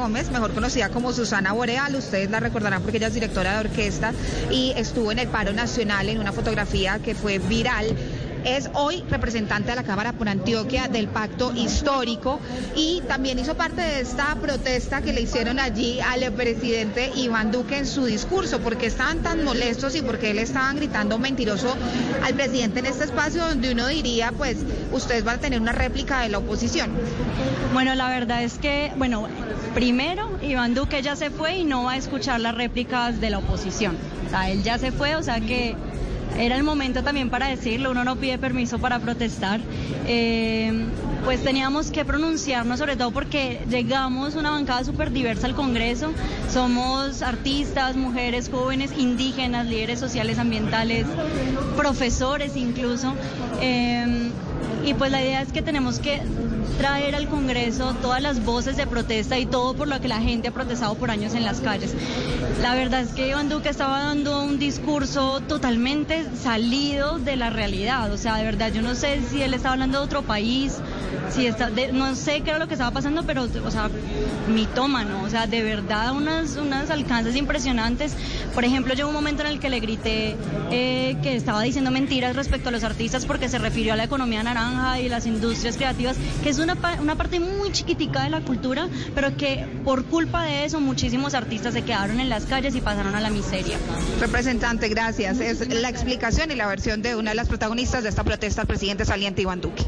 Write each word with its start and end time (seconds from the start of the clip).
Gómez, 0.00 0.30
mejor 0.30 0.54
conocida 0.54 0.88
como 0.88 1.12
Susana 1.12 1.52
Boreal. 1.52 1.94
Ustedes 1.94 2.30
la 2.30 2.40
recordarán 2.40 2.80
porque 2.80 2.96
ella 2.96 3.08
es 3.08 3.14
directora 3.14 3.52
de 3.52 3.68
orquesta 3.68 4.14
y 4.50 4.72
estuvo 4.74 5.12
en 5.12 5.18
el 5.18 5.28
paro 5.28 5.52
nacional 5.52 6.08
en 6.08 6.18
una 6.18 6.32
fotografía 6.32 6.98
que 7.00 7.14
fue 7.14 7.38
viral 7.38 7.94
es 8.44 8.70
hoy 8.74 9.02
representante 9.08 9.70
de 9.70 9.76
la 9.76 9.82
Cámara 9.82 10.12
por 10.12 10.28
Antioquia 10.28 10.88
del 10.88 11.08
Pacto 11.08 11.52
Histórico 11.54 12.40
y 12.76 13.02
también 13.06 13.38
hizo 13.38 13.54
parte 13.56 13.80
de 13.80 14.00
esta 14.00 14.34
protesta 14.36 15.02
que 15.02 15.12
le 15.12 15.22
hicieron 15.22 15.58
allí 15.58 16.00
al 16.00 16.32
presidente 16.32 17.10
Iván 17.14 17.52
Duque 17.52 17.78
en 17.78 17.86
su 17.86 18.04
discurso, 18.04 18.60
porque 18.60 18.86
estaban 18.86 19.18
tan 19.20 19.44
molestos 19.44 19.94
y 19.96 20.02
porque 20.02 20.30
él 20.30 20.38
estaban 20.38 20.76
gritando 20.76 21.18
mentiroso 21.18 21.74
al 22.24 22.34
presidente 22.34 22.80
en 22.80 22.86
este 22.86 23.04
espacio 23.04 23.46
donde 23.46 23.72
uno 23.72 23.86
diría, 23.86 24.32
pues, 24.32 24.58
ustedes 24.92 25.24
van 25.24 25.36
a 25.36 25.40
tener 25.40 25.60
una 25.60 25.72
réplica 25.72 26.20
de 26.20 26.28
la 26.28 26.38
oposición. 26.38 26.90
Bueno, 27.72 27.94
la 27.94 28.08
verdad 28.08 28.42
es 28.42 28.58
que, 28.58 28.92
bueno, 28.96 29.28
primero, 29.74 30.30
Iván 30.42 30.74
Duque 30.74 31.02
ya 31.02 31.16
se 31.16 31.30
fue 31.30 31.58
y 31.58 31.64
no 31.64 31.84
va 31.84 31.92
a 31.92 31.96
escuchar 31.96 32.40
las 32.40 32.54
réplicas 32.54 33.20
de 33.20 33.30
la 33.30 33.38
oposición. 33.38 33.96
O 34.26 34.30
sea, 34.30 34.50
él 34.50 34.62
ya 34.62 34.78
se 34.78 34.92
fue, 34.92 35.16
o 35.16 35.22
sea 35.22 35.40
que 35.40 35.76
era 36.38 36.56
el 36.56 36.62
momento 36.62 37.02
también 37.02 37.30
para 37.30 37.48
decirlo, 37.48 37.90
uno 37.90 38.04
no 38.04 38.16
pide 38.16 38.38
permiso 38.38 38.78
para 38.78 38.98
protestar. 38.98 39.60
Eh, 40.06 40.72
pues 41.24 41.42
teníamos 41.42 41.90
que 41.90 42.04
pronunciarnos, 42.04 42.78
sobre 42.78 42.96
todo 42.96 43.10
porque 43.10 43.60
llegamos 43.68 44.34
una 44.34 44.50
bancada 44.50 44.84
súper 44.84 45.12
diversa 45.12 45.46
al 45.46 45.54
Congreso. 45.54 46.12
Somos 46.52 47.22
artistas, 47.22 47.96
mujeres, 47.96 48.48
jóvenes, 48.50 48.92
indígenas, 48.96 49.66
líderes 49.66 50.00
sociales, 50.00 50.38
ambientales, 50.38 51.06
profesores 51.76 52.56
incluso. 52.56 53.14
Eh, 53.60 54.30
y 54.84 54.94
pues 54.94 55.10
la 55.10 55.22
idea 55.22 55.42
es 55.42 55.52
que 55.52 55.62
tenemos 55.62 55.98
que 55.98 56.22
traer 56.78 57.14
al 57.14 57.28
Congreso 57.28 57.94
todas 58.00 58.22
las 58.22 58.44
voces 58.44 58.76
de 58.76 58.86
protesta 58.86 59.38
y 59.38 59.44
todo 59.44 59.74
por 59.74 59.88
lo 59.88 60.00
que 60.00 60.08
la 60.08 60.20
gente 60.20 60.48
ha 60.48 60.52
protestado 60.52 60.94
por 60.94 61.10
años 61.10 61.34
en 61.34 61.44
las 61.44 61.60
calles. 61.60 61.94
La 62.62 62.74
verdad 62.74 63.00
es 63.02 63.10
que 63.10 63.28
Iván 63.28 63.48
Duque 63.48 63.68
estaba 63.68 64.02
dando 64.02 64.42
un 64.42 64.58
discurso 64.58 65.40
totalmente 65.40 66.24
salido 66.36 67.18
de 67.18 67.36
la 67.36 67.50
realidad. 67.50 68.10
O 68.12 68.16
sea, 68.16 68.36
de 68.36 68.44
verdad, 68.44 68.72
yo 68.72 68.80
no 68.80 68.94
sé 68.94 69.20
si 69.30 69.42
él 69.42 69.52
estaba 69.52 69.74
hablando 69.74 69.98
de 69.98 70.04
otro 70.04 70.22
país, 70.22 70.78
está, 71.46 71.70
no 71.92 72.14
sé 72.14 72.40
qué 72.42 72.50
era 72.50 72.58
lo 72.58 72.68
que 72.68 72.74
estaba 72.74 72.90
pasando, 72.90 73.24
pero, 73.24 73.44
o 73.64 73.70
sea, 73.70 73.90
mitómano. 74.48 75.22
O 75.22 75.30
sea, 75.30 75.46
de 75.46 75.62
verdad, 75.62 76.14
unas, 76.14 76.56
unas 76.56 76.90
alcances 76.90 77.36
impresionantes. 77.36 78.14
Por 78.54 78.64
ejemplo, 78.64 78.94
llegó 78.94 79.08
un 79.08 79.14
momento 79.14 79.42
en 79.42 79.48
el 79.48 79.60
que 79.60 79.70
le 79.70 79.80
grité 79.80 80.36
eh, 80.70 81.16
que 81.22 81.36
estaba 81.36 81.62
diciendo 81.62 81.90
mentiras 81.90 82.36
respecto 82.36 82.68
a 82.68 82.72
los 82.72 82.84
artistas 82.84 83.26
porque 83.26 83.48
se 83.48 83.58
refirió 83.58 83.92
a 83.92 83.96
la 83.96 84.04
economía 84.04 84.42
naranja 84.42 85.00
y 85.00 85.08
las 85.08 85.26
industrias 85.26 85.76
creativas, 85.76 86.16
que 86.42 86.50
es 86.50 86.58
una, 86.58 86.76
una 87.00 87.16
parte 87.16 87.40
muy 87.40 87.72
chiquitica 87.72 88.24
de 88.24 88.30
la 88.30 88.40
cultura, 88.40 88.88
pero 89.14 89.36
que 89.36 89.66
por 89.84 90.04
culpa 90.04 90.44
de 90.44 90.64
eso 90.64 90.80
muchísimos 90.80 91.34
artistas 91.34 91.74
se 91.74 91.82
quedaron 91.82 92.20
en 92.20 92.28
las 92.28 92.46
calles 92.46 92.74
y 92.74 92.80
pasaron 92.80 93.14
a 93.14 93.20
la 93.20 93.30
miseria. 93.30 93.76
Representante, 94.20 94.88
gracias. 94.88 95.40
Es 95.40 95.68
la 95.68 95.88
explicación 95.88 96.50
y 96.50 96.54
la 96.54 96.66
versión 96.66 97.02
de 97.02 97.16
una 97.16 97.30
de 97.30 97.36
las 97.36 97.48
protagonistas 97.48 98.02
de 98.02 98.08
esta 98.08 98.24
protesta 98.24 98.62
al 98.62 98.66
presidente 98.66 99.04
saliente 99.04 99.42
Iván 99.42 99.60
Duque. 99.60 99.84